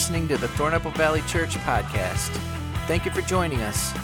[0.00, 2.30] listening to the Thornapple Valley Church podcast.
[2.86, 3.94] Thank you for joining us.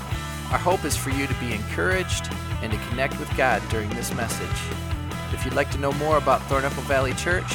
[0.53, 2.29] Our hope is for you to be encouraged
[2.61, 4.46] and to connect with God during this message.
[5.32, 7.51] If you'd like to know more about Thornapple Valley Church,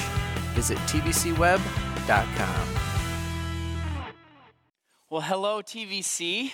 [0.55, 2.67] visit tvcweb.com.
[5.11, 6.51] Well, hello, TVC.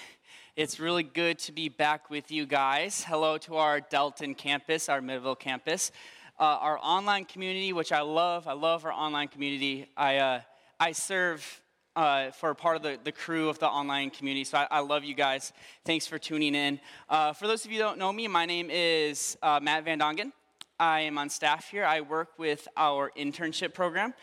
[0.58, 3.06] It's really good to be back with you guys.
[3.06, 5.94] Hello to our Delton campus, our Middleville campus,
[6.38, 8.46] uh, our online community, which I love.
[8.46, 9.88] I love our online community.
[9.96, 10.42] I, uh,
[10.82, 11.62] I serve
[11.98, 15.04] uh, for part of the, the crew of the online community, so I, I love
[15.04, 15.52] you guys.
[15.84, 16.80] Thanks for tuning in.
[17.10, 20.00] Uh, for those of you who don't know me, my name is uh, Matt Van
[20.00, 20.32] Dongen.
[20.80, 21.84] I am on staff here.
[21.84, 24.14] I work with our internship program.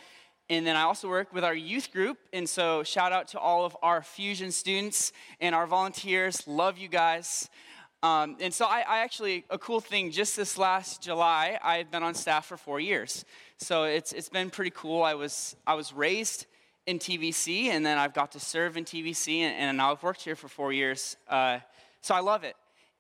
[0.49, 2.19] And then I also work with our youth group.
[2.33, 6.47] And so, shout out to all of our Fusion students and our volunteers.
[6.47, 7.49] Love you guys.
[8.05, 12.05] Um, and so, I, I, actually, a cool thing, just this last July, I've been
[12.05, 13.25] on staff for four years.
[13.57, 15.03] So, it's, it's been pretty cool.
[15.03, 16.47] I was, I was raised
[16.87, 20.23] in TVC, and then I've got to serve in TVC, and, and now I've worked
[20.23, 21.17] here for four years.
[21.29, 21.59] Uh,
[22.01, 22.57] so, I love it.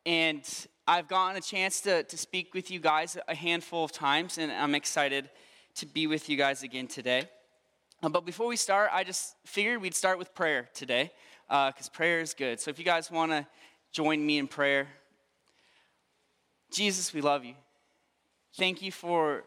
[0.07, 0.43] And
[0.87, 4.51] I've gotten a chance to, to speak with you guys a handful of times, and
[4.51, 5.29] I'm excited
[5.77, 7.29] to be with you guys again today.
[8.03, 11.11] Uh, but before we start, I just figured we'd start with prayer today,
[11.49, 12.61] because uh, prayer is good.
[12.61, 13.47] So if you guys want to
[13.93, 14.89] join me in prayer,
[16.71, 17.55] Jesus, we love you.
[18.57, 19.45] Thank you for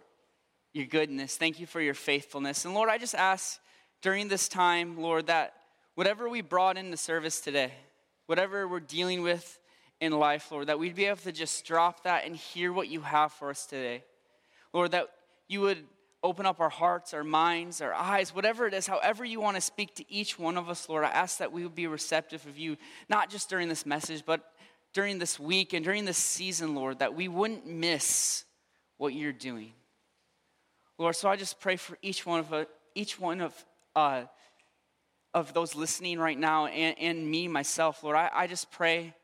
[0.74, 1.38] your goodness.
[1.38, 2.66] Thank you for your faithfulness.
[2.66, 3.60] And Lord, I just ask
[4.02, 5.54] during this time, Lord, that
[5.96, 7.74] whatever we brought in the service today,
[8.26, 9.60] whatever we're dealing with,
[10.00, 13.02] in life, Lord, that we'd be able to just drop that and hear what you
[13.02, 14.04] have for us today.
[14.74, 15.08] Lord, that
[15.48, 15.84] you would
[16.24, 19.62] open up our hearts, our minds, our eyes, whatever it is, however you want to
[19.62, 21.04] speak to each one of us, Lord.
[21.04, 22.78] I ask that we would be receptive of you,
[23.10, 24.52] not just during this message, but
[24.94, 28.46] during this week and during this season, Lord, that we wouldn't miss
[28.98, 29.74] what you're doing.
[30.98, 33.54] Lord, so I just pray for each one of uh, each one of
[33.98, 34.26] uh,
[35.34, 38.16] of those listening right now and, and me myself, Lord.
[38.16, 39.16] I, I just pray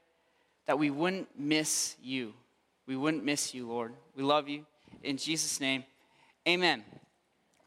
[0.65, 2.33] that we wouldn't miss you.
[2.87, 3.93] We wouldn't miss you, Lord.
[4.15, 4.65] We love you.
[5.03, 5.83] In Jesus' name,
[6.47, 6.83] amen.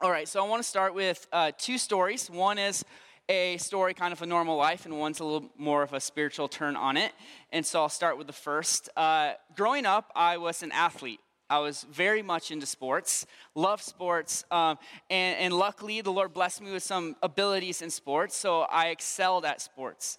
[0.01, 2.29] All right, so I want to start with uh, two stories.
[2.29, 2.85] One is
[3.29, 6.49] a story kind of a normal life, and one's a little more of a spiritual
[6.49, 7.13] turn on it.
[7.53, 8.89] And so I'll start with the first.
[8.97, 11.21] Uh, growing up, I was an athlete.
[11.49, 13.25] I was very much into sports,
[13.55, 18.37] love sports, um, and, and luckily the Lord blessed me with some abilities in sports,
[18.37, 20.19] so I excelled at sports.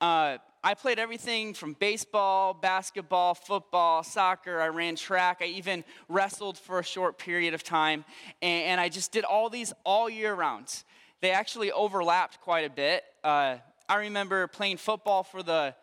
[0.00, 4.60] Uh, I played everything from baseball, basketball, football, soccer.
[4.60, 5.38] I ran track.
[5.40, 8.04] I even wrestled for a short period of time.
[8.42, 10.84] And, and I just did all these all year round.
[11.20, 13.04] They actually overlapped quite a bit.
[13.24, 13.56] Uh,
[13.88, 15.74] I remember playing football for the,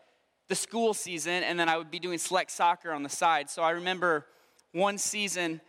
[0.50, 3.50] the school season, and then I would be doing select soccer on the side.
[3.50, 4.26] So I remember
[4.76, 5.62] one season,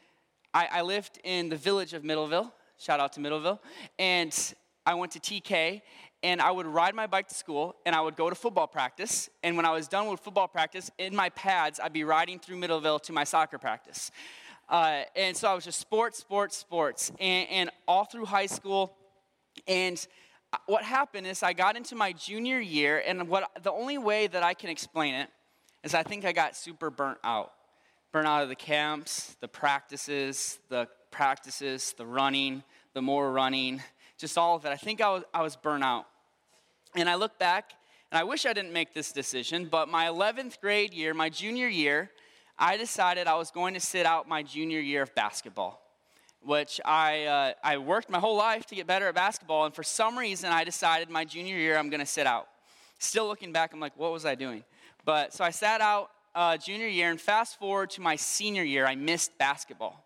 [0.52, 2.50] I, I lived in the village of Middleville.
[2.76, 3.60] Shout out to Middleville.
[4.00, 4.36] And
[4.84, 5.80] I went to TK,
[6.24, 9.30] and I would ride my bike to school and I would go to football practice.
[9.44, 12.56] And when I was done with football practice, in my pads, I'd be riding through
[12.56, 14.10] Middleville to my soccer practice.
[14.68, 18.96] Uh, and so I was just sports, sports, sports, and, and all through high school.
[19.68, 20.04] And
[20.66, 24.42] what happened is I got into my junior year, and what the only way that
[24.42, 25.28] I can explain it
[25.84, 27.52] is I think I got super burnt out.
[28.16, 32.62] Burnt out of the camps, the practices, the practices, the running,
[32.94, 33.82] the more running,
[34.16, 34.70] just all of it.
[34.70, 36.06] I think I was, I was burnt out.
[36.94, 37.74] And I look back,
[38.10, 41.68] and I wish I didn't make this decision, but my 11th grade year, my junior
[41.68, 42.10] year,
[42.58, 45.82] I decided I was going to sit out my junior year of basketball,
[46.40, 49.82] which I, uh, I worked my whole life to get better at basketball, and for
[49.82, 52.48] some reason I decided my junior year I'm going to sit out.
[52.98, 54.64] Still looking back, I'm like, what was I doing?
[55.04, 58.86] But so I sat out uh, junior year, and fast forward to my senior year,
[58.86, 60.04] I missed basketball.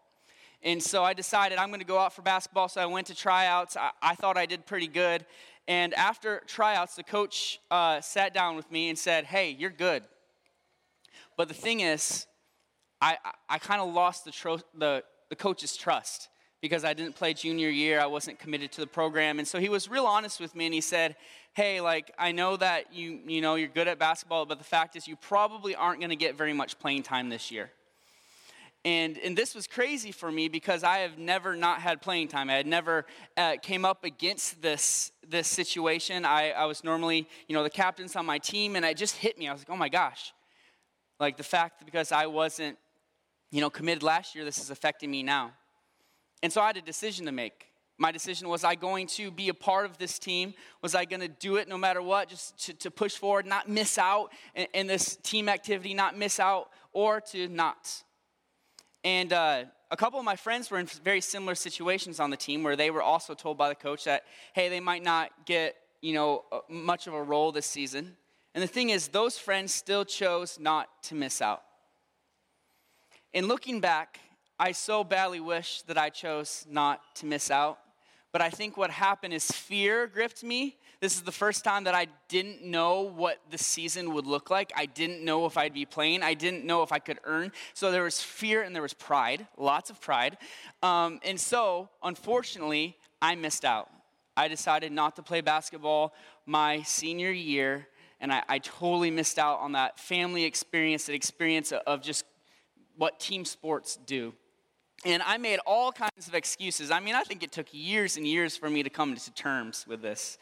[0.63, 2.69] And so I decided I'm going to go out for basketball.
[2.69, 3.77] So I went to tryouts.
[3.77, 5.27] I, I thought I did pretty good.
[5.67, 10.05] And after tryouts, the coach uh, sat down with me and said, Hey, you're good.
[11.37, 12.27] But the thing is,
[13.01, 13.17] I,
[13.49, 16.29] I, kind of lost the, tro- the, the coach's trust
[16.61, 17.99] because I didn't play junior year.
[17.99, 19.39] I wasn't committed to the program.
[19.39, 21.17] And so he was real honest with me and he said,
[21.55, 24.95] Hey, like, I know that you, you know, you're good at basketball, but the fact
[24.95, 27.71] is, you probably aren't going to get very much playing time this year.
[28.85, 32.49] And, and this was crazy for me because I have never not had playing time.
[32.49, 33.05] I had never
[33.37, 36.25] uh, came up against this, this situation.
[36.25, 39.37] I, I was normally, you know, the captain's on my team, and it just hit
[39.37, 39.49] me.
[39.49, 40.33] I was like, oh my gosh.
[41.19, 42.79] Like the fact that because I wasn't,
[43.51, 45.53] you know, committed last year, this is affecting me now.
[46.43, 47.67] And so I had a decision to make.
[48.01, 50.55] My decision was I going to be a part of this team?
[50.81, 53.69] Was I going to do it no matter what, just to, to push forward, not
[53.69, 58.03] miss out in, in this team activity, not miss out, or to not?
[59.05, 62.63] And uh, a couple of my friends were in very similar situations on the team
[62.63, 64.25] where they were also told by the coach that,
[64.55, 68.17] hey, they might not get you know, much of a role this season.
[68.55, 71.65] And the thing is, those friends still chose not to miss out.
[73.35, 74.21] In looking back,
[74.59, 77.79] I so badly wish that I chose not to miss out.
[78.33, 80.77] But I think what happened is fear gripped me.
[81.01, 84.73] This is the first time that I didn't know what the season would look like.
[84.77, 86.23] I didn't know if I'd be playing.
[86.23, 87.51] I didn't know if I could earn.
[87.75, 90.39] So there was fear and there was pride, lots of pride.
[90.83, 93.91] Um, and so, unfortunately, I missed out.
[94.37, 96.15] I decided not to play basketball
[96.47, 97.89] my senior year,
[98.21, 102.25] and I, I totally missed out on that family experience, that experience of just
[102.97, 104.35] what team sports do.
[105.05, 106.91] And I made all kinds of excuses.
[106.91, 109.87] I mean, I think it took years and years for me to come to terms
[109.89, 110.37] with this.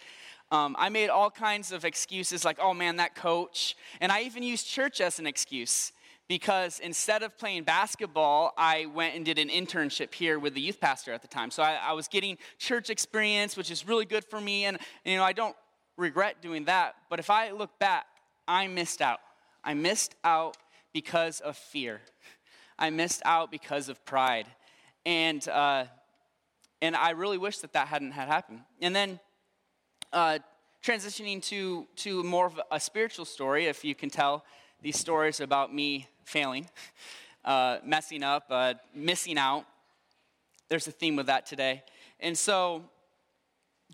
[0.50, 3.76] Um, I made all kinds of excuses like, oh man, that coach.
[4.00, 5.93] And I even used church as an excuse
[6.26, 10.81] because instead of playing basketball, I went and did an internship here with the youth
[10.81, 11.50] pastor at the time.
[11.50, 14.64] So I, I was getting church experience, which is really good for me.
[14.64, 15.56] And, you know, I don't
[15.96, 16.96] regret doing that.
[17.08, 18.06] But if I look back,
[18.46, 19.20] I missed out.
[19.62, 20.56] I missed out
[20.93, 22.00] because of fear.
[22.78, 24.46] I missed out because of pride.
[25.04, 25.84] And, uh,
[26.80, 28.60] and I really wish that that hadn't had happened.
[28.80, 29.20] And then
[30.12, 30.38] uh,
[30.84, 34.44] transitioning to, to more of a spiritual story, if you can tell
[34.80, 36.69] these stories about me failing,
[37.44, 39.64] uh, messing up, uh, missing out.
[40.69, 41.82] There's a theme with that today.
[42.20, 42.84] And so,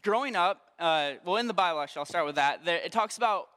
[0.03, 2.65] growing up, uh, well, in the Bible, actually, I'll start with that.
[2.65, 3.49] There, it talks about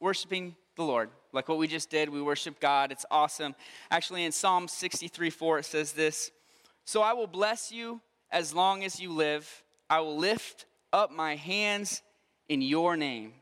[0.00, 2.08] worshiping the Lord, like what we just did.
[2.08, 2.92] We worship God.
[2.92, 3.54] It's awesome.
[3.90, 6.30] Actually, in Psalm 63 4, it says this
[6.84, 8.00] So I will bless you
[8.30, 9.64] as long as you live.
[9.90, 12.02] I will lift up my hands
[12.48, 13.32] in your name.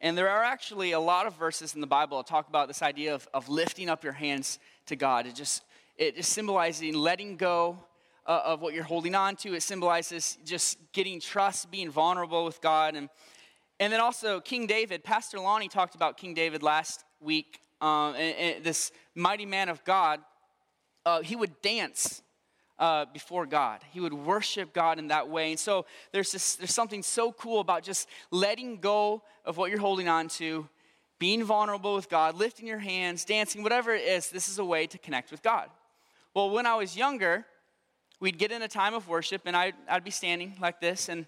[0.00, 2.82] And there are actually a lot of verses in the Bible that talk about this
[2.82, 5.26] idea of, of lifting up your hands to God.
[5.26, 5.64] It just,
[5.96, 7.78] it just symbolizing letting go
[8.26, 9.54] uh, of what you're holding on to.
[9.54, 12.96] It symbolizes just getting trust, being vulnerable with God.
[12.96, 13.08] And
[13.80, 17.60] and then also King David, Pastor Lonnie talked about King David last week.
[17.80, 20.20] Uh, and, and this mighty man of God,
[21.04, 22.22] uh, he would dance
[22.78, 23.80] uh, before God.
[23.90, 25.50] He would worship God in that way.
[25.50, 29.80] And so there's, this, there's something so cool about just letting go of what you're
[29.80, 30.68] holding on to,
[31.18, 34.30] being vulnerable with God, lifting your hands, dancing, whatever it is.
[34.30, 35.70] This is a way to connect with God.
[36.34, 37.46] Well, when I was younger,
[38.20, 41.26] we'd get in a time of worship and I'd, I'd be standing like this and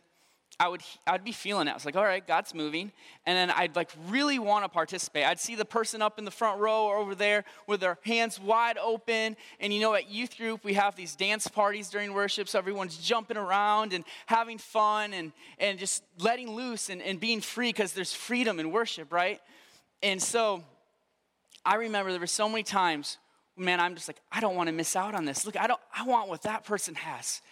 [0.58, 1.72] I would, I'd be feeling it.
[1.72, 2.90] I was like, all right, God's moving.
[3.26, 5.26] And then I'd like really want to participate.
[5.26, 8.40] I'd see the person up in the front row or over there with their hands
[8.40, 9.36] wide open.
[9.60, 12.48] And you know, at youth group, we have these dance parties during worship.
[12.48, 17.42] So everyone's jumping around and having fun and, and just letting loose and, and being
[17.42, 19.42] free because there's freedom in worship, right?
[20.02, 20.64] And so
[21.66, 23.18] I remember there were so many times,
[23.58, 25.44] man, I'm just like, I don't want to miss out on this.
[25.44, 27.42] Look, I don't, I want what that person has.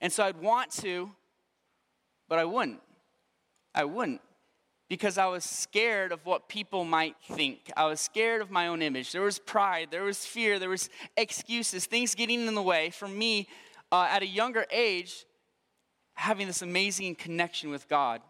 [0.00, 1.10] And so I'd want to,
[2.28, 2.80] but I wouldn't.
[3.74, 4.20] I wouldn't
[4.88, 7.70] because I was scared of what people might think.
[7.76, 9.12] I was scared of my own image.
[9.12, 13.08] There was pride, there was fear, there was excuses, things getting in the way for
[13.08, 13.48] me
[13.90, 15.24] uh, at a younger age
[16.14, 18.20] having this amazing connection with God.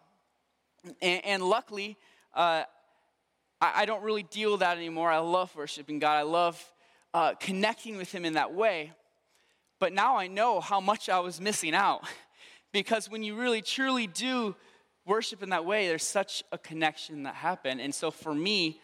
[1.02, 1.96] And, and luckily,
[2.34, 2.64] uh,
[3.60, 5.10] I, I, don't really deal with that anymore.
[5.10, 6.16] I love worshiping God.
[6.16, 6.62] I love
[7.12, 8.92] uh, connecting with Him in that way.
[9.78, 12.04] But now I know how much I was missing out.
[12.74, 14.56] Because when you really truly do
[15.06, 17.78] worship in that way, there's such a connection that happen.
[17.78, 18.80] And so for me,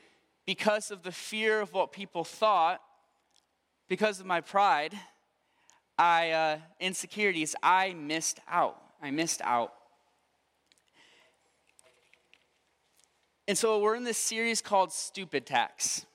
[0.47, 2.81] because of the fear of what people thought,
[3.89, 4.95] because of my pride,
[5.99, 8.81] I uh, insecurities, I missed out.
[9.03, 9.73] I missed out.
[13.49, 16.07] And so we're in this series called Stupid Tax.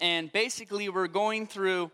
[0.00, 1.90] And basically, we're going through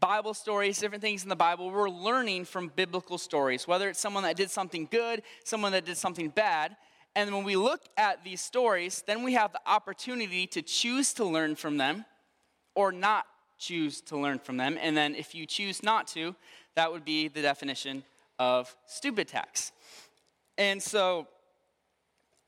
[0.00, 4.24] Bible stories, different things in the Bible, we're learning from biblical stories, whether it's someone
[4.24, 6.76] that did something good, someone that did something bad.
[7.14, 11.24] And when we look at these stories, then we have the opportunity to choose to
[11.24, 12.04] learn from them
[12.74, 13.24] or not
[13.58, 14.76] choose to learn from them.
[14.80, 16.36] And then if you choose not to,
[16.74, 18.04] that would be the definition
[18.38, 19.72] of stupid tax.
[20.58, 21.26] And so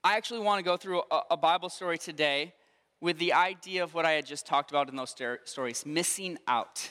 [0.05, 2.53] I actually want to go through a, a Bible story today
[3.01, 5.15] with the idea of what I had just talked about in those
[5.45, 6.91] stories missing out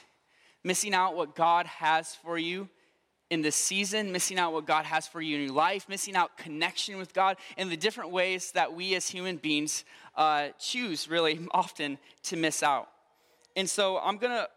[0.68, 2.68] missing out what God has for you
[3.30, 6.38] in this season, missing out what God has for you in your life, missing out
[6.38, 11.40] connection with God, and the different ways that we as human beings uh, choose really
[11.52, 12.90] often to miss out.
[13.56, 14.50] And so I'm going to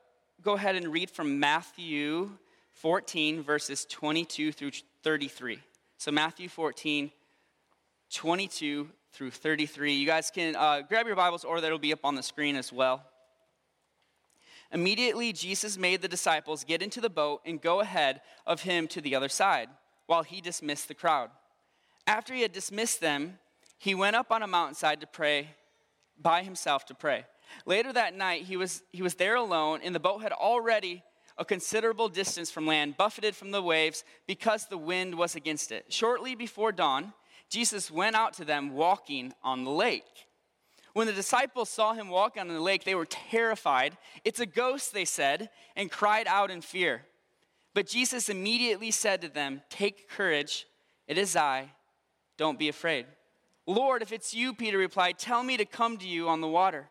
[0.42, 2.30] go ahead and read from Matthew
[2.72, 4.72] 14, verses 22 through
[5.04, 5.60] 33.
[5.96, 7.10] So, Matthew 14,
[8.12, 9.94] 22 through 33.
[9.94, 12.72] You guys can uh, grab your Bibles, or that'll be up on the screen as
[12.72, 13.04] well.
[14.72, 19.00] Immediately, Jesus made the disciples get into the boat and go ahead of him to
[19.00, 19.68] the other side,
[20.06, 21.30] while he dismissed the crowd.
[22.06, 23.38] After he had dismissed them,
[23.78, 25.48] he went up on a mountainside to pray
[26.20, 27.24] by himself to pray.
[27.66, 31.02] Later that night, he was, he was there alone, and the boat had already
[31.38, 35.86] a considerable distance from land, buffeted from the waves because the wind was against it.
[35.88, 37.14] Shortly before dawn,
[37.48, 40.26] Jesus went out to them walking on the lake.
[40.92, 43.96] When the disciples saw him walk on the lake, they were terrified.
[44.24, 47.02] It's a ghost, they said, and cried out in fear.
[47.74, 50.66] But Jesus immediately said to them, Take courage,
[51.06, 51.70] it is I,
[52.36, 53.06] don't be afraid.
[53.66, 56.88] Lord, if it's you, Peter replied, tell me to come to you on the water.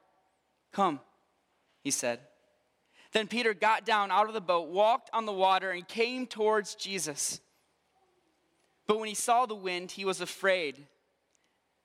[0.72, 1.02] Come,
[1.84, 2.20] he said.
[3.12, 6.76] Then Peter got down out of the boat, walked on the water, and came towards
[6.76, 7.42] Jesus.
[8.88, 10.86] But when he saw the wind, he was afraid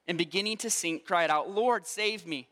[0.06, 2.48] and beginning to sink, cried out, Lord, save me.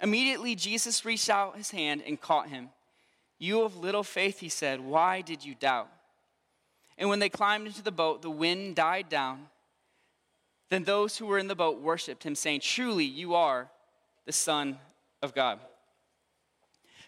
[0.00, 2.70] Immediately, Jesus reached out his hand and caught him.
[3.38, 5.88] You of little faith, he said, why did you doubt?
[6.98, 9.46] And when they climbed into the boat, the wind died down.
[10.68, 13.68] Then those who were in the boat worshiped him, saying, Truly, you are
[14.26, 14.78] the Son
[15.22, 15.58] of God.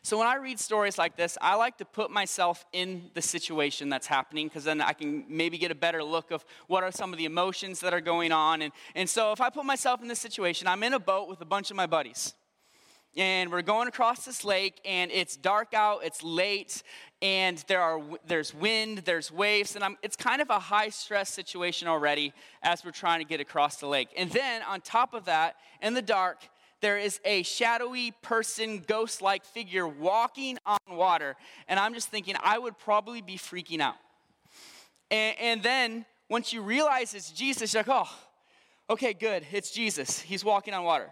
[0.05, 3.89] So when I read stories like this, I like to put myself in the situation
[3.89, 7.13] that's happening because then I can maybe get a better look of what are some
[7.13, 8.63] of the emotions that are going on.
[8.63, 11.41] And, and so if I put myself in this situation, I'm in a boat with
[11.41, 12.35] a bunch of my buddies.
[13.17, 16.83] And we're going across this lake, and it's dark out, it's late,
[17.21, 21.29] and there are, there's wind, there's waves, and I'm, it's kind of a high stress
[21.29, 22.33] situation already
[22.63, 24.09] as we're trying to get across the lake.
[24.17, 26.39] And then on top of that, in the dark,
[26.83, 31.37] there is a shadowy person, ghost like figure walking on water.
[31.69, 33.95] And I'm just thinking, I would probably be freaking out.
[35.11, 38.11] And, and then once you realize it's Jesus, you're like, oh,
[38.91, 40.21] okay, good, it's Jesus.
[40.21, 41.11] He's walking on water.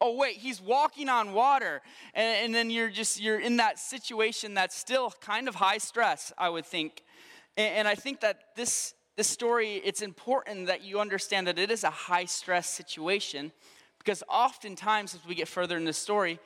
[0.00, 1.80] Oh, wait, he's walking on water.
[2.12, 6.32] And, and then you're just, you're in that situation that's still kind of high stress,
[6.36, 7.04] I would think.
[7.56, 11.70] And, and I think that this, this story, it's important that you understand that it
[11.70, 13.52] is a high stress situation
[14.04, 16.38] because oftentimes, as we get further in the story,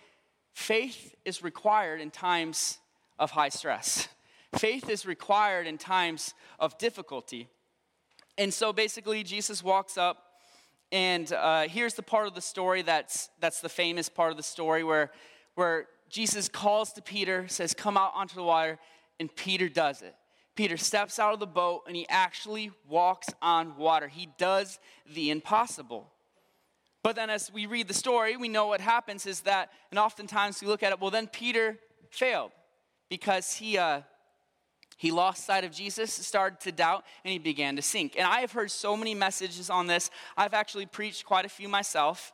[0.52, 2.78] faith is required in times
[3.18, 4.08] of high stress.
[4.56, 7.48] Faith is required in times of difficulty.
[8.38, 10.18] And so basically, Jesus walks up,
[10.92, 14.42] and uh, here's the part of the story that's, that's the famous part of the
[14.42, 15.10] story where,
[15.56, 18.78] where Jesus calls to Peter, says, Come out onto the water,
[19.18, 20.14] and Peter does it.
[20.54, 24.08] Peter steps out of the boat and he actually walks on water.
[24.08, 26.10] He does the impossible.
[27.02, 30.60] But then as we read the story, we know what happens is that, and oftentimes
[30.60, 31.78] we look at it, well, then Peter
[32.10, 32.50] failed
[33.08, 34.02] because he, uh,
[34.96, 38.14] he lost sight of Jesus, started to doubt, and he began to sink.
[38.18, 40.10] And I have heard so many messages on this.
[40.36, 42.32] I've actually preached quite a few myself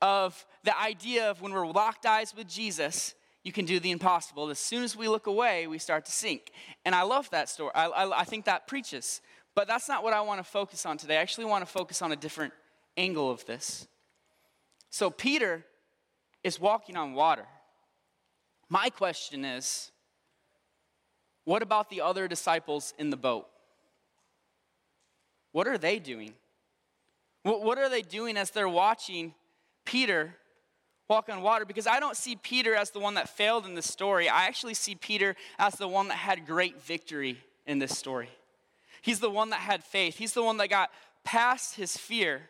[0.00, 4.50] of the idea of when we're locked eyes with Jesus, you can do the impossible.
[4.50, 6.52] As soon as we look away, we start to sink.
[6.84, 7.72] And I love that story.
[7.74, 9.20] I, I, I think that preaches.
[9.54, 11.18] But that's not what I want to focus on today.
[11.18, 12.52] I actually want to focus on a different
[12.96, 13.86] angle of this.
[14.90, 15.64] So Peter
[16.42, 17.46] is walking on water.
[18.68, 19.90] My question is
[21.44, 23.46] what about the other disciples in the boat?
[25.52, 26.34] What are they doing?
[27.42, 29.34] What are they doing as they're watching
[29.84, 30.36] Peter
[31.08, 31.64] walk on water?
[31.64, 34.28] Because I don't see Peter as the one that failed in this story.
[34.28, 38.28] I actually see Peter as the one that had great victory in this story.
[39.02, 40.90] He's the one that had faith, he's the one that got
[41.24, 42.42] past his fear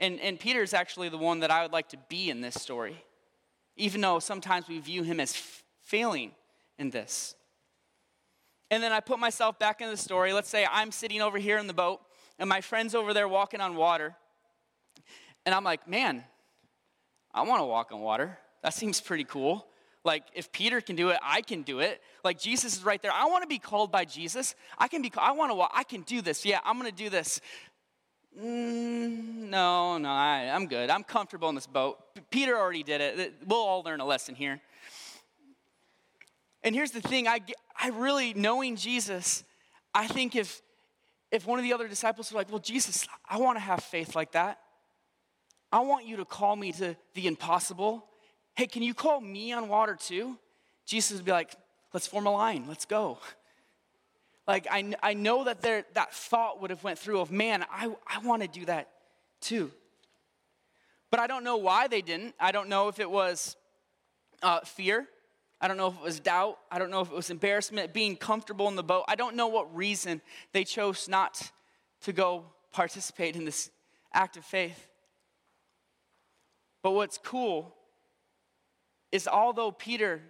[0.00, 2.54] and, and Peter is actually the one that I would like to be in this
[2.54, 3.02] story,
[3.76, 6.32] even though sometimes we view him as f- failing
[6.78, 7.34] in this.
[8.70, 10.32] And then I put myself back in the story.
[10.32, 12.00] Let's say I'm sitting over here in the boat,
[12.38, 14.14] and my friend's over there walking on water.
[15.46, 16.24] And I'm like, man,
[17.32, 18.38] I want to walk on water.
[18.62, 19.66] That seems pretty cool.
[20.04, 22.02] Like, if Peter can do it, I can do it.
[22.22, 23.12] Like, Jesus is right there.
[23.12, 24.54] I want to be called by Jesus.
[24.76, 26.44] I can be, I want to walk, I can do this.
[26.44, 27.40] Yeah, I'm going to do this.
[28.40, 30.90] Mm, no, no, I, I'm good.
[30.90, 31.98] I'm comfortable in this boat.
[32.30, 33.34] Peter already did it.
[33.46, 34.60] We'll all learn a lesson here.
[36.64, 37.40] And here's the thing I,
[37.78, 39.44] I really, knowing Jesus,
[39.94, 40.62] I think if,
[41.30, 44.16] if one of the other disciples were like, Well, Jesus, I want to have faith
[44.16, 44.58] like that.
[45.70, 48.06] I want you to call me to the impossible.
[48.56, 50.38] Hey, can you call me on water too?
[50.86, 51.54] Jesus would be like,
[51.92, 52.64] Let's form a line.
[52.66, 53.18] Let's go
[54.46, 57.90] like I, I know that there, that thought would have went through of man i,
[58.06, 58.88] I want to do that
[59.40, 59.70] too.
[61.10, 62.34] But i don't know why they didn't.
[62.40, 63.56] I don't know if it was
[64.42, 65.06] uh, fear.
[65.60, 66.58] I don't know if it was doubt.
[66.70, 69.04] I don't know if it was embarrassment being comfortable in the boat.
[69.08, 70.20] I don't know what reason
[70.52, 71.50] they chose not
[72.02, 73.70] to go participate in this
[74.12, 74.88] act of faith.
[76.82, 77.74] But what's cool
[79.10, 80.20] is although peter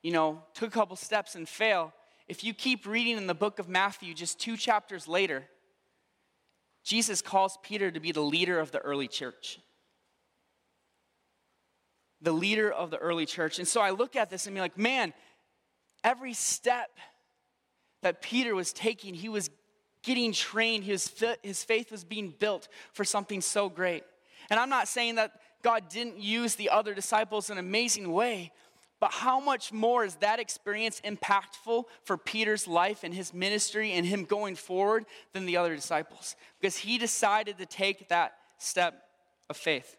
[0.00, 1.90] you know took a couple steps and failed
[2.30, 5.42] if you keep reading in the book of Matthew, just two chapters later,
[6.84, 9.58] Jesus calls Peter to be the leader of the early church.
[12.22, 13.58] The leader of the early church.
[13.58, 15.12] And so I look at this and be like, man,
[16.04, 16.90] every step
[18.02, 19.50] that Peter was taking, he was
[20.04, 24.04] getting trained, his, his faith was being built for something so great.
[24.50, 25.32] And I'm not saying that
[25.64, 28.52] God didn't use the other disciples in an amazing way,
[29.00, 34.06] but how much more is that experience impactful for Peter's life and his ministry and
[34.06, 36.36] him going forward than the other disciples?
[36.60, 39.02] Because he decided to take that step
[39.48, 39.96] of faith.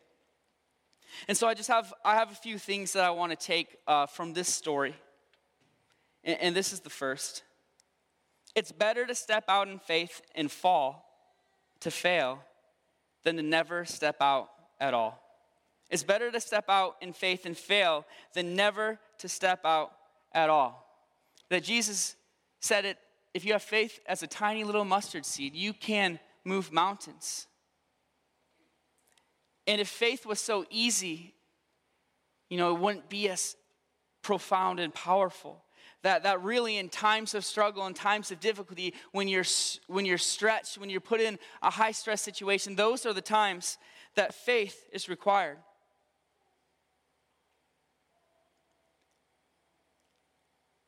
[1.28, 3.76] And so I just have I have a few things that I want to take
[3.88, 4.96] uh, from this story,
[6.24, 7.44] and, and this is the first.
[8.56, 11.06] It's better to step out in faith and fall,
[11.82, 12.44] to fail,
[13.24, 15.22] than to never step out at all.
[15.92, 19.92] It's better to step out in faith and fail than never to step out
[20.34, 20.88] at all.
[21.50, 22.16] That Jesus
[22.62, 22.98] said it
[23.34, 27.48] if you have faith as a tiny little mustard seed, you can move mountains.
[29.68, 31.34] And if faith was so easy,
[32.50, 33.56] you know, it wouldn't be as
[34.22, 35.64] profound and powerful.
[36.04, 39.46] That, that really in times of struggle and times of difficulty when you're
[39.86, 43.78] when you're stretched when you're put in a high stress situation those are the times
[44.16, 45.60] that faith is required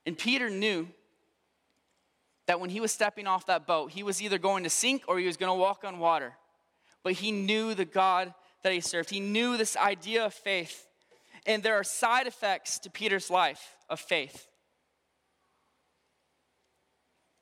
[0.05, 0.88] And Peter knew
[2.45, 5.17] that when he was stepping off that boat, he was either going to sink or
[5.17, 6.33] he was going to walk on water.
[7.03, 8.33] But he knew the God
[8.63, 9.10] that he served.
[9.10, 10.88] He knew this idea of faith.
[11.45, 14.48] And there are side effects to Peter's life of faith.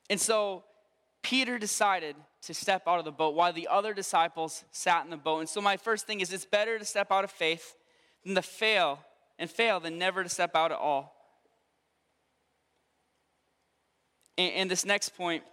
[0.10, 0.64] And so
[1.22, 5.18] Peter decided to step out of the boat while the other disciples sat in the
[5.18, 5.40] boat.
[5.40, 7.76] And so my first thing is it's better to step out of faith
[8.26, 9.00] than to fail
[9.38, 11.21] and fail than never to step out at all.
[14.42, 15.44] And, and this next point,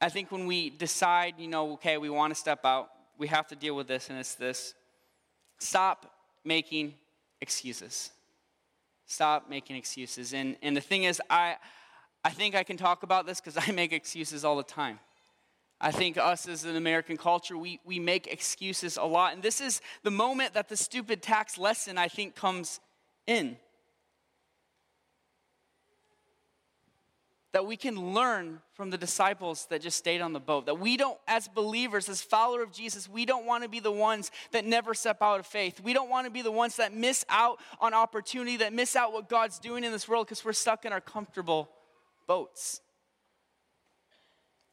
[0.00, 3.46] I think when we decide, you know, okay, we want to step out, we have
[3.48, 4.74] to deal with this, and it's this
[5.58, 6.12] stop
[6.44, 6.94] making
[7.40, 8.10] excuses.
[9.06, 10.34] Stop making excuses.
[10.34, 11.56] And, and the thing is, I,
[12.24, 14.98] I think I can talk about this because I make excuses all the time.
[15.78, 19.34] I think us as an American culture, we, we make excuses a lot.
[19.34, 22.80] And this is the moment that the stupid tax lesson, I think, comes
[23.26, 23.58] in.
[27.56, 30.66] That we can learn from the disciples that just stayed on the boat.
[30.66, 33.90] That we don't, as believers, as followers of Jesus, we don't want to be the
[33.90, 35.80] ones that never step out of faith.
[35.82, 39.14] We don't want to be the ones that miss out on opportunity, that miss out
[39.14, 41.70] what God's doing in this world because we're stuck in our comfortable
[42.26, 42.82] boats.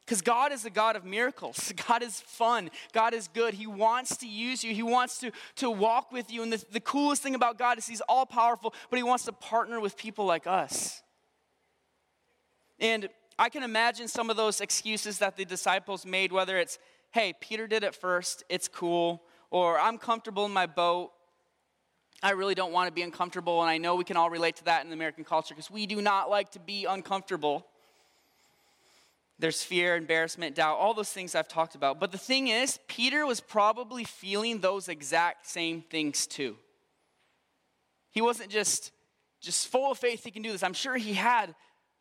[0.04, 1.72] Because God is a God of miracles.
[1.88, 2.68] God is fun.
[2.92, 3.54] God is good.
[3.54, 4.74] He wants to use you.
[4.74, 6.42] He wants to, to walk with you.
[6.42, 9.32] And the, the coolest thing about God is He's all powerful, but He wants to
[9.32, 11.00] partner with people like us.
[12.80, 13.08] And
[13.38, 16.78] I can imagine some of those excuses that the disciples made, whether it's,
[17.12, 21.10] hey, Peter did it first, it's cool, or I'm comfortable in my boat.
[22.22, 24.64] I really don't want to be uncomfortable, and I know we can all relate to
[24.64, 27.66] that in the American culture because we do not like to be uncomfortable.
[29.38, 31.98] There's fear, embarrassment, doubt, all those things I've talked about.
[31.98, 36.56] But the thing is, Peter was probably feeling those exact same things too.
[38.10, 38.92] He wasn't just
[39.40, 40.62] just full of faith he can do this.
[40.62, 41.54] I'm sure he had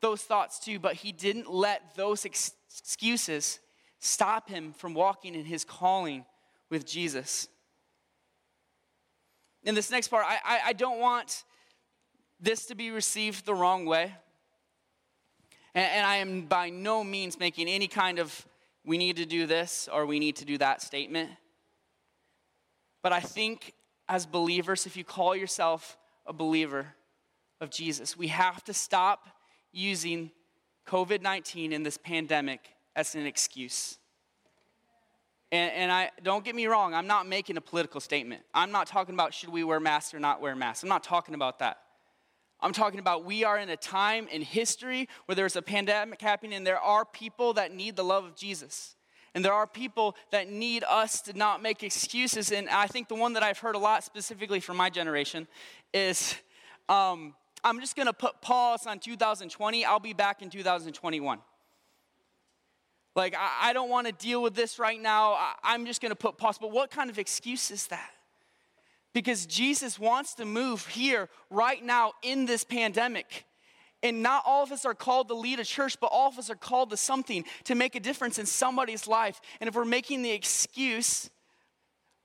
[0.03, 3.59] those thoughts too, but he didn't let those ex- excuses
[3.99, 6.25] stop him from walking in his calling
[6.69, 7.47] with Jesus.
[9.63, 11.45] In this next part, I, I, I don't want
[12.37, 14.13] this to be received the wrong way.
[15.73, 18.45] And, and I am by no means making any kind of
[18.85, 21.31] we need to do this or we need to do that statement.
[23.01, 23.73] But I think
[24.09, 26.87] as believers, if you call yourself a believer
[27.61, 29.29] of Jesus, we have to stop
[29.73, 30.31] using
[30.87, 33.97] COVID 19 and this pandemic as an excuse.
[35.51, 38.41] And, and, I don't get me wrong, I'm not making a political statement.
[38.53, 40.81] I'm not talking about should we wear masks or not wear masks.
[40.81, 41.77] I'm not talking about that.
[42.59, 46.53] I'm talking about we are in a time in history where there's a pandemic happening
[46.53, 48.95] and there are people that need the love of Jesus.
[49.35, 52.51] And there are people that need us to not make excuses.
[52.51, 55.47] And I think the one that I've heard a lot, specifically from my generation,
[55.93, 56.35] is
[56.87, 57.33] um,
[57.63, 59.85] I'm just going to put pause on 2020.
[59.85, 61.39] I'll be back in 2021.
[63.15, 65.33] Like, I, I don't want to deal with this right now.
[65.33, 66.57] I, I'm just going to put pause.
[66.57, 68.11] But what kind of excuse is that?
[69.13, 73.45] Because Jesus wants to move here right now in this pandemic.
[74.01, 76.49] And not all of us are called to lead a church, but all of us
[76.49, 79.39] are called to something to make a difference in somebody's life.
[79.61, 81.29] And if we're making the excuse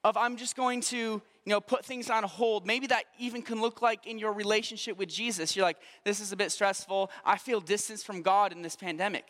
[0.03, 2.67] of, I'm just going to, you know, put things on hold.
[2.67, 5.57] Maybe that even can look like in your relationship with Jesus.
[5.57, 7.11] You're like, this is a bit stressful.
[7.25, 9.25] I feel distance from God in this pandemic.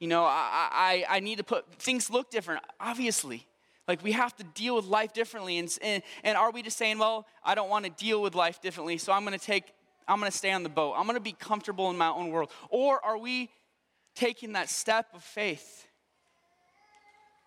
[0.00, 3.46] You know, I, I, I need to put, things look different, obviously.
[3.86, 5.58] Like we have to deal with life differently.
[5.58, 8.60] And, and, and are we just saying, well, I don't want to deal with life
[8.60, 9.74] differently, so I'm going to take,
[10.08, 10.94] I'm going to stay on the boat.
[10.96, 12.50] I'm going to be comfortable in my own world.
[12.68, 13.48] Or are we
[14.16, 15.85] taking that step of faith?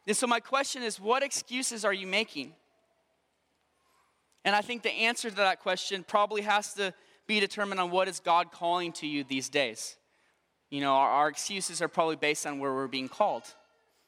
[0.09, 2.53] And so my question is, what excuses are you making?
[4.43, 6.95] And I think the answer to that question probably has to
[7.27, 9.97] be determined on what is God calling to you these days.
[10.71, 13.43] You know, our, our excuses are probably based on where we're being called.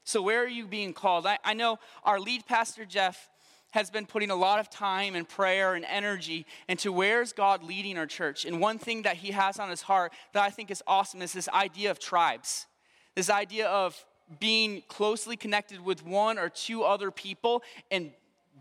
[0.03, 1.27] So, where are you being called?
[1.27, 3.29] I, I know our lead pastor, Jeff,
[3.69, 7.99] has been putting a lot of time and prayer and energy into where's God leading
[7.99, 8.43] our church.
[8.43, 11.31] And one thing that he has on his heart that I think is awesome is
[11.31, 12.65] this idea of tribes.
[13.13, 14.03] This idea of
[14.39, 18.11] being closely connected with one or two other people and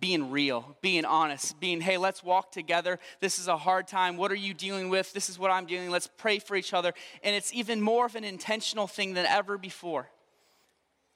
[0.00, 2.98] being real, being honest, being, hey, let's walk together.
[3.20, 4.16] This is a hard time.
[4.16, 5.12] What are you dealing with?
[5.12, 5.90] This is what I'm dealing.
[5.90, 6.94] Let's pray for each other.
[7.22, 10.09] And it's even more of an intentional thing than ever before.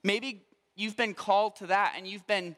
[0.03, 0.43] Maybe
[0.77, 2.57] you've been called to that and you've been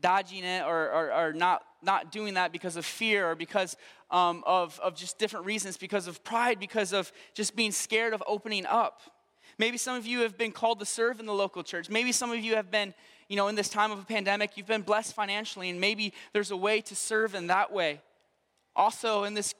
[0.00, 3.76] dodging it or, or, or not, not doing that because of fear or because
[4.10, 8.22] um, of, of just different reasons, because of pride, because of just being scared of
[8.26, 9.00] opening up.
[9.58, 11.90] Maybe some of you have been called to serve in the local church.
[11.90, 12.94] Maybe some of you have been,
[13.28, 16.50] you know, in this time of a pandemic, you've been blessed financially, and maybe there's
[16.50, 18.00] a way to serve in that way.
[18.76, 19.54] Also, in this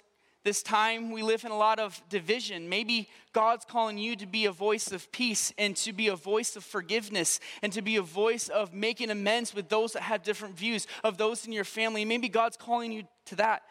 [0.45, 2.69] this time we live in a lot of division.
[2.69, 6.57] Maybe God's calling you to be a voice of peace and to be a voice
[6.57, 10.57] of forgiveness and to be a voice of making amends with those that have different
[10.57, 12.05] views, of those in your family.
[12.05, 13.63] Maybe God's calling you to that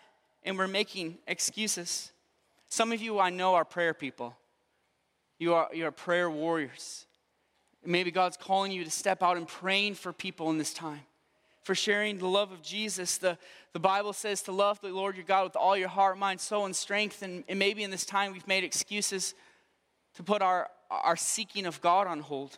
[0.43, 2.11] and we're making excuses.
[2.69, 4.35] Some of you I know are prayer people.
[5.39, 7.05] You are, you are prayer warriors.
[7.85, 11.01] Maybe God's calling you to step out and praying for people in this time
[11.67, 13.17] for sharing the love of Jesus.
[13.17, 13.37] The,
[13.73, 16.65] the Bible says to love the Lord your God with all your heart, mind, soul,
[16.65, 17.21] and strength.
[17.21, 19.35] And, and maybe in this time we've made excuses
[20.15, 22.57] to put our, our seeking of God on hold.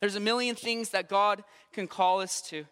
[0.00, 2.64] There's a million things that God can call us to.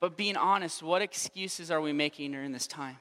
[0.00, 2.96] But being honest, what excuses are we making during this time?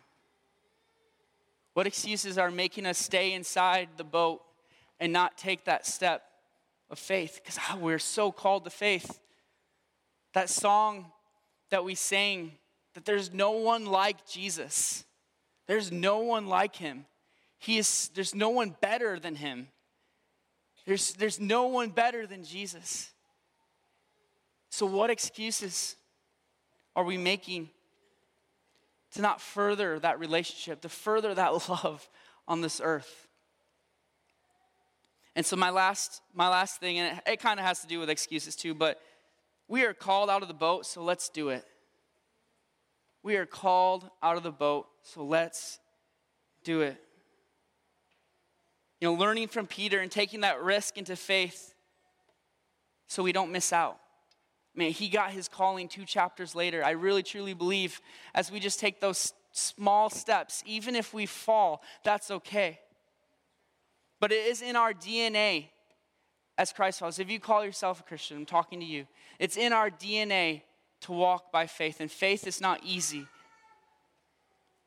[1.74, 4.42] What excuses are making us stay inside the boat
[5.00, 6.24] and not take that step
[6.90, 9.20] of faith because oh, ah, we're so called to faith.
[10.34, 11.12] That song
[11.70, 12.54] that we sang,
[12.94, 15.04] that there's no one like Jesus.
[15.68, 17.06] There's no one like him.
[17.58, 19.68] He is, there's no one better than him.
[20.86, 23.12] There's, there's no one better than Jesus.
[24.70, 25.96] So, what excuses
[26.96, 27.70] are we making
[29.14, 32.10] to not further that relationship, to further that love
[32.48, 33.28] on this earth?
[35.36, 38.00] And so my last, my last thing, and it, it kind of has to do
[38.00, 39.00] with excuses too, but
[39.68, 41.66] we are called out of the boat, so let's do it.
[43.24, 45.80] We are called out of the boat, so let's
[46.64, 46.98] do it.
[49.00, 51.74] You know, learning from Peter and taking that risk into faith
[53.08, 53.98] so we don't miss out.
[54.76, 56.84] Man, he got his calling two chapters later.
[56.84, 58.02] I really truly believe
[58.34, 62.80] as we just take those small steps, even if we fall, that's okay
[64.24, 65.66] but it is in our DNA
[66.58, 67.20] as Christ followers.
[67.20, 69.06] If you call yourself a Christian, I'm talking to you.
[69.38, 70.62] It's in our DNA
[71.02, 73.28] to walk by faith, and faith is not easy.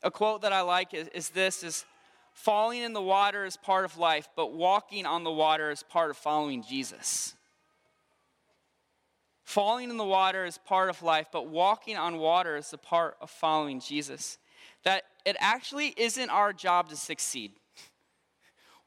[0.03, 1.85] A quote that I like is, is this is
[2.33, 6.09] falling in the water is part of life, but walking on the water is part
[6.09, 7.35] of following Jesus.
[9.46, 13.16] Falling in the water is part of life, but walking on water is the part
[13.20, 14.38] of following Jesus.
[14.82, 17.52] That it actually isn't our job to succeed.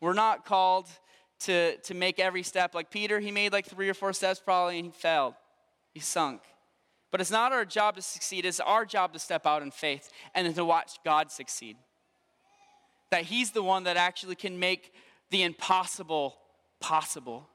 [0.01, 0.87] We're not called
[1.41, 2.75] to, to make every step.
[2.75, 5.33] Like Peter, he made like three or four steps probably and he failed.
[5.93, 6.41] He sunk.
[7.09, 10.11] But it's not our job to succeed, it's our job to step out in faith
[10.35, 11.77] and to watch God succeed.
[13.11, 14.93] That He's the one that actually can make
[15.29, 16.35] the impossible
[16.81, 17.47] possible.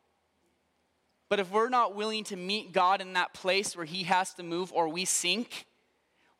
[1.28, 4.42] But if we're not willing to meet God in that place where He has to
[4.42, 5.66] move or we sink,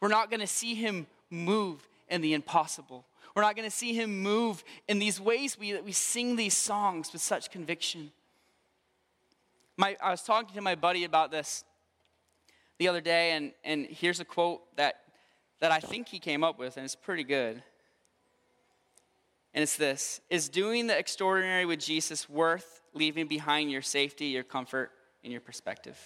[0.01, 3.05] we're not going to see Him move in the impossible.
[3.35, 7.13] We're not going to see him move in these ways we, we sing these songs
[7.13, 8.13] with such conviction.
[9.77, 11.65] My, I was talking to my buddy about this
[12.79, 15.01] the other day, and, and here's a quote that,
[15.61, 17.63] that I think he came up with, and it's pretty good.
[19.53, 24.45] And it's this Is doing the extraordinary with Jesus worth leaving behind your safety, your
[24.45, 24.91] comfort,
[25.23, 25.99] and your perspective?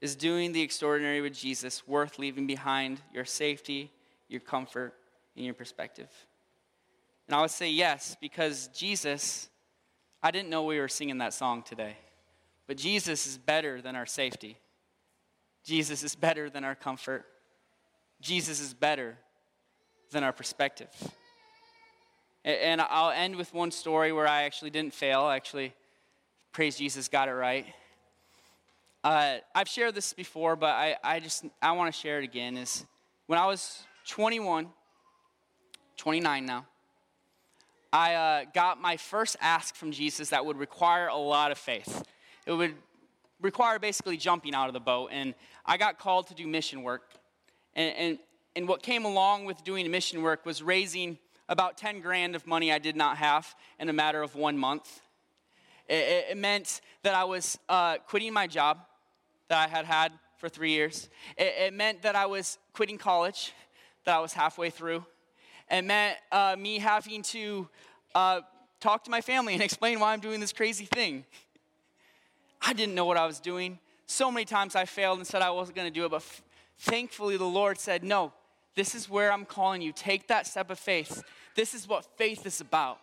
[0.00, 3.90] Is doing the extraordinary with Jesus worth leaving behind your safety,
[4.28, 4.94] your comfort,
[5.36, 6.08] and your perspective?
[7.26, 9.48] And I would say yes, because Jesus,
[10.22, 11.96] I didn't know we were singing that song today,
[12.66, 14.56] but Jesus is better than our safety.
[15.64, 17.26] Jesus is better than our comfort.
[18.20, 19.18] Jesus is better
[20.10, 20.88] than our perspective.
[22.44, 25.22] And I'll end with one story where I actually didn't fail.
[25.22, 25.74] I Actually,
[26.52, 27.66] praise Jesus, got it right.
[29.04, 32.56] Uh, I've shared this before, but I, I just I want to share it again.
[32.56, 32.84] Is
[33.26, 34.68] when I was 21,
[35.96, 36.66] 29 now,
[37.92, 42.04] I uh, got my first ask from Jesus that would require a lot of faith.
[42.46, 42.74] It would
[43.40, 45.34] require basically jumping out of the boat, and
[45.66, 47.12] I got called to do mission work.
[47.74, 48.18] And, and,
[48.56, 51.18] and what came along with doing mission work was raising
[51.50, 55.00] about 10 grand of money I did not have in a matter of one month.
[55.88, 58.78] It, it meant that I was uh, quitting my job
[59.48, 61.10] that I had had for three years.
[61.36, 63.52] It, it, meant that I was quitting college,
[64.04, 65.04] that I was halfway through.
[65.68, 67.68] It meant uh, me having to
[68.14, 68.40] uh,
[68.78, 71.24] talk to my family and explain why I'm doing this crazy thing.
[72.62, 73.80] I didn't know what I was doing.
[74.06, 76.42] So many times I failed and said I wasn't going to do it, but f-
[76.78, 78.32] thankfully the Lord said, No,
[78.74, 79.92] this is where I'm calling you.
[79.92, 81.22] Take that step of faith.
[81.54, 82.98] This is what faith is about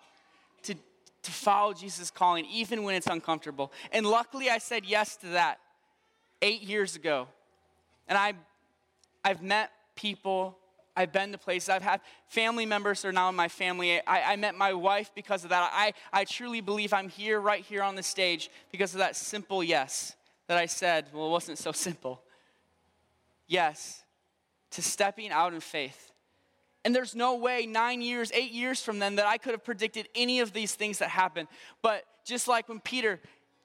[0.63, 0.75] to,
[1.23, 3.71] to follow Jesus' calling, even when it's uncomfortable.
[3.91, 5.59] And luckily, I said yes to that
[6.41, 7.27] eight years ago.
[8.07, 8.33] And I,
[9.23, 10.57] I've met people,
[10.95, 13.99] I've been to places, I've had family members are now in my family.
[14.07, 15.69] I, I met my wife because of that.
[15.73, 19.63] I, I truly believe I'm here, right here on the stage, because of that simple
[19.63, 20.15] yes
[20.47, 21.07] that I said.
[21.13, 22.21] Well, it wasn't so simple.
[23.47, 24.03] Yes,
[24.71, 26.11] to stepping out in faith.
[26.85, 30.07] And there's no way nine years, eight years from then that I could have predicted
[30.15, 31.49] any of these things that happened.
[31.81, 33.19] But just like when Peter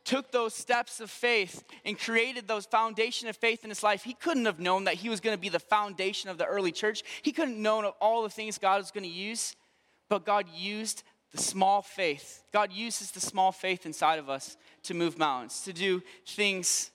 [0.05, 4.15] took those steps of faith and created those foundation of faith in his life, he
[4.15, 7.03] couldn't have known that he was going to be the foundation of the early church.
[7.23, 9.55] He couldn't have known of all the things God was going to use,
[10.09, 12.45] but God used the small faith.
[12.53, 16.91] God uses the small faith inside of us to move mountains, to do things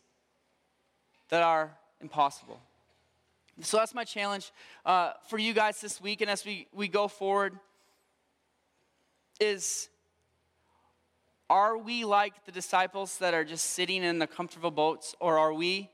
[1.29, 2.59] that are impossible.
[3.61, 4.51] So that's my challenge
[4.85, 7.57] uh, for you guys this week, and as we, we go forward,
[9.39, 9.89] is
[11.49, 15.53] are we like the disciples that are just sitting in the comfortable boats, or are
[15.53, 15.89] we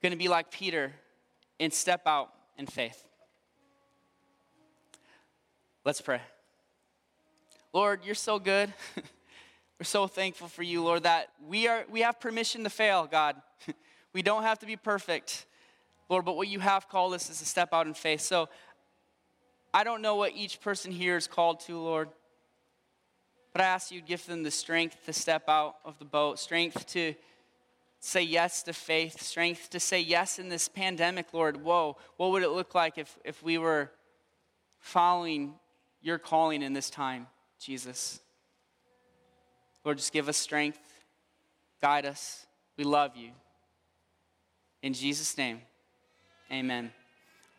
[0.00, 0.92] going to be like Peter
[1.58, 3.04] and step out in faith?
[5.84, 6.20] Let's pray.
[7.72, 8.72] Lord, you're so good.
[9.78, 13.36] We're so thankful for you, Lord, that we are we have permission to fail, God.
[14.12, 15.46] we don't have to be perfect.
[16.10, 18.20] Lord, but what you have called us is to step out in faith.
[18.20, 18.48] So
[19.72, 22.08] I don't know what each person here is called to, Lord.
[23.52, 26.40] But I ask you to give them the strength to step out of the boat,
[26.40, 27.14] strength to
[28.00, 31.62] say yes to faith, strength to say yes in this pandemic, Lord.
[31.62, 33.90] Whoa, what would it look like if, if we were
[34.80, 35.54] following
[36.02, 37.28] your calling in this time,
[37.60, 38.20] Jesus?
[39.84, 40.80] Lord, just give us strength,
[41.80, 42.46] guide us.
[42.76, 43.30] We love you.
[44.82, 45.60] In Jesus' name.
[46.52, 46.92] Amen.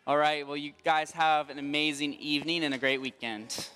[0.06, 3.68] All right, well, you guys have an amazing evening and a great weekend.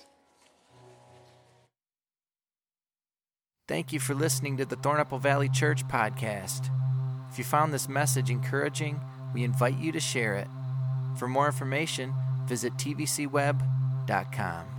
[3.67, 6.69] Thank you for listening to the Thornapple Valley Church podcast.
[7.29, 9.01] If you found this message encouraging,
[9.33, 10.47] we invite you to share it.
[11.17, 12.13] For more information,
[12.45, 14.76] visit tvcweb.com.